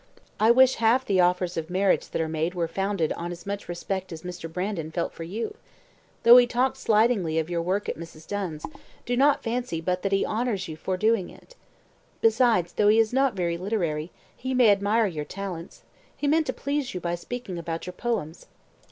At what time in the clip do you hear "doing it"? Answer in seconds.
10.97-11.55